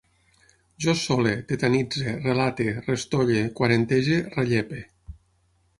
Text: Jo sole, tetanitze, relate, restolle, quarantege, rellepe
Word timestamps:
Jo 0.85 0.95
sole, 1.01 1.33
tetanitze, 1.51 2.15
relate, 2.29 2.67
restolle, 2.89 3.45
quarantege, 3.61 4.21
rellepe 4.39 4.83